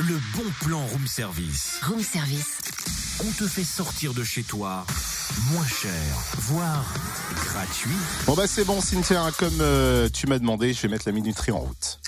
le 0.00 0.14
bon 0.36 0.48
plan 0.60 0.86
room 0.86 1.06
service. 1.08 1.80
Room 1.82 2.00
service. 2.00 2.58
On 3.20 3.32
te 3.32 3.48
fait 3.48 3.64
sortir 3.64 4.14
de 4.14 4.22
chez 4.22 4.44
toi 4.44 4.86
moins 5.50 5.66
cher, 5.66 5.90
voire 6.36 6.84
gratuit. 7.34 7.90
Bon 8.24 8.34
bah 8.34 8.46
c'est 8.46 8.64
bon 8.64 8.80
Cynthia, 8.80 9.28
comme 9.36 9.60
euh, 9.60 10.08
tu 10.08 10.28
m'as 10.28 10.38
demandé, 10.38 10.72
je 10.72 10.82
vais 10.82 10.88
mettre 10.88 11.06
la 11.06 11.12
minuterie 11.12 11.50
en 11.50 11.58
route. 11.58 12.00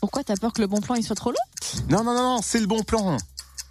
Pourquoi 0.00 0.22
t'as 0.22 0.36
peur 0.36 0.52
que 0.52 0.60
le 0.60 0.68
bon 0.68 0.80
plan 0.80 0.94
il 0.94 1.02
soit 1.02 1.16
trop 1.16 1.30
long? 1.30 1.88
Non, 1.88 2.04
non, 2.04 2.14
non, 2.14 2.36
non, 2.36 2.40
c'est 2.40 2.60
le 2.60 2.66
bon 2.66 2.84
plan. 2.84 3.16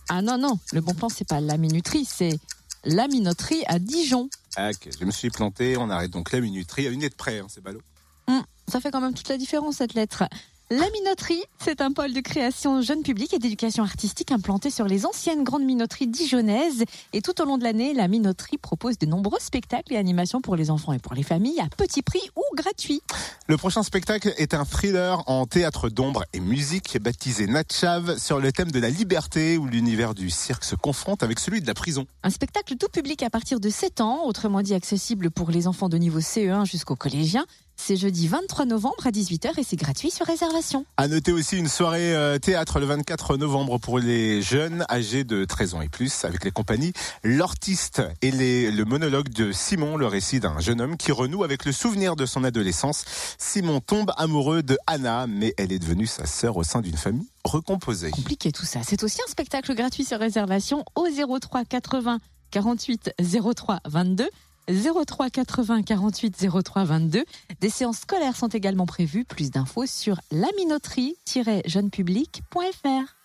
Ah 0.09 0.21
non, 0.21 0.37
non, 0.37 0.59
le 0.73 0.81
bon 0.81 0.93
plan 0.93 1.07
c'est 1.07 1.27
pas 1.27 1.39
la 1.39 1.55
minuterie, 1.55 2.03
c'est 2.03 2.37
la 2.83 3.07
minoterie 3.07 3.63
à 3.67 3.79
Dijon. 3.79 4.29
Ah, 4.57 4.71
ok, 4.71 4.89
je 4.99 5.05
me 5.05 5.11
suis 5.11 5.29
planté, 5.29 5.77
on 5.77 5.89
arrête 5.89 6.11
donc 6.11 6.33
la 6.33 6.41
minuterie 6.41 6.87
à 6.87 6.89
une 6.89 6.99
lettre 6.99 7.15
près, 7.15 7.39
hein, 7.39 7.47
c'est 7.47 7.63
ballot. 7.63 7.81
Hum, 8.27 8.43
ça 8.67 8.81
fait 8.81 8.91
quand 8.91 8.99
même 8.99 9.13
toute 9.13 9.29
la 9.29 9.37
différence 9.37 9.77
cette 9.77 9.93
lettre. 9.93 10.25
La 10.71 10.89
minoterie, 10.89 11.43
c'est 11.63 11.79
un 11.79 11.91
pôle 11.91 12.11
de 12.11 12.21
création 12.21 12.81
jeune 12.81 13.03
public 13.03 13.31
et 13.35 13.37
d'éducation 13.37 13.83
artistique 13.83 14.31
implanté 14.31 14.71
sur 14.71 14.85
les 14.85 15.05
anciennes 15.05 15.43
grandes 15.43 15.63
minoteries 15.63 16.07
dijonnaises. 16.07 16.85
Et 17.13 17.21
tout 17.21 17.39
au 17.39 17.45
long 17.45 17.59
de 17.59 17.63
l'année, 17.63 17.93
la 17.93 18.07
minoterie 18.07 18.57
propose 18.57 18.97
de 18.97 19.05
nombreux 19.05 19.37
spectacles 19.39 19.93
et 19.93 19.97
animations 19.97 20.41
pour 20.41 20.55
les 20.55 20.71
enfants 20.71 20.93
et 20.93 20.97
pour 20.97 21.13
les 21.13 21.21
familles 21.21 21.59
à 21.59 21.67
petit 21.67 22.01
prix 22.01 22.31
ou 22.35 22.41
gratuit. 22.55 23.03
Le 23.45 23.57
prochain 23.57 23.83
spectacle 23.83 24.33
est 24.37 24.55
un 24.55 24.65
thriller 24.65 25.21
en 25.29 25.45
théâtre 25.45 25.89
d'ombre 25.89 26.23
et 26.33 26.39
musique 26.39 26.97
baptisé 26.99 27.45
Natchav 27.45 28.17
sur 28.17 28.39
le 28.39 28.51
thème 28.51 28.71
de 28.71 28.79
la 28.79 28.89
liberté 28.89 29.59
où 29.59 29.67
l'univers 29.67 30.15
du 30.15 30.31
cirque 30.31 30.63
se 30.63 30.75
confronte 30.75 31.21
avec 31.21 31.39
celui 31.39 31.61
de 31.61 31.67
la 31.67 31.75
prison. 31.75 32.07
Un 32.23 32.31
spectacle 32.31 32.75
tout 32.77 32.89
public 32.89 33.21
à 33.21 33.29
partir 33.29 33.59
de 33.59 33.69
7 33.69 34.01
ans, 34.01 34.25
autrement 34.25 34.63
dit 34.63 34.73
accessible 34.73 35.29
pour 35.29 35.51
les 35.51 35.67
enfants 35.67 35.89
de 35.89 35.97
niveau 35.97 36.21
CE1 36.21 36.65
jusqu'aux 36.65 36.95
collégiens. 36.95 37.45
C'est 37.77 37.97
jeudi 37.97 38.27
23 38.27 38.65
novembre 38.65 39.05
à 39.05 39.11
18h 39.11 39.59
et 39.59 39.63
c'est 39.63 39.75
gratuit 39.75 40.09
sur 40.09 40.25
réservation. 40.25 40.85
À 40.97 41.07
noter 41.07 41.31
aussi 41.31 41.57
une 41.57 41.67
soirée 41.67 42.15
euh, 42.15 42.39
théâtre 42.39 42.79
le 42.79 42.85
24 42.85 43.37
novembre 43.37 43.77
pour 43.79 43.99
les 43.99 44.41
jeunes 44.41 44.85
âgés 44.89 45.23
de 45.23 45.45
13 45.45 45.75
ans 45.75 45.81
et 45.81 45.89
plus 45.89 46.25
avec 46.25 46.43
les 46.43 46.51
compagnies 46.51 46.93
L'Ortiste 47.23 48.01
et 48.21 48.31
les, 48.31 48.71
le 48.71 48.85
monologue 48.85 49.29
de 49.29 49.51
Simon, 49.51 49.97
le 49.97 50.07
récit 50.07 50.39
d'un 50.39 50.59
jeune 50.59 50.81
homme 50.81 50.97
qui 50.97 51.11
renoue 51.11 51.43
avec 51.43 51.65
le 51.65 51.71
souvenir 51.71 52.15
de 52.15 52.25
son 52.25 52.43
adolescence. 52.43 53.05
Simon 53.37 53.81
tombe 53.81 54.11
amoureux 54.17 54.63
de 54.63 54.77
Anna, 54.87 55.27
mais 55.27 55.53
elle 55.57 55.71
est 55.71 55.79
devenue 55.79 56.07
sa 56.07 56.25
sœur 56.25 56.57
au 56.57 56.63
sein 56.63 56.81
d'une 56.81 56.97
famille 56.97 57.27
recomposée. 57.43 58.11
Compliqué 58.11 58.51
tout 58.51 58.65
ça. 58.65 58.79
C'est 58.83 59.03
aussi 59.03 59.21
un 59.21 59.29
spectacle 59.29 59.75
gratuit 59.75 60.05
sur 60.05 60.19
réservation 60.19 60.83
au 60.95 61.07
03 61.07 61.65
80 61.65 62.19
48 62.51 63.13
03 63.19 63.79
22. 63.85 64.29
03 64.67 65.29
80 65.29 65.83
48 65.83 66.47
03 66.63 66.83
22. 66.83 67.23
Des 67.61 67.69
séances 67.69 67.99
scolaires 67.99 68.35
sont 68.35 68.47
également 68.47 68.85
prévues. 68.85 69.23
Plus 69.25 69.51
d'infos 69.51 69.85
sur 69.85 70.19
laminoterie-jeunpublic.fr. 70.31 73.15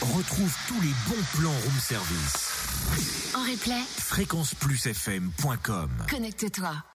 Retrouve 0.00 0.54
tous 0.68 0.80
les 0.80 0.92
bons 1.08 1.24
plans 1.36 1.50
room 1.50 1.78
service. 1.80 3.32
En 3.34 3.42
replay, 3.42 3.82
Fréquenceplusfm.com 3.96 5.90
connecte-toi. 6.08 6.84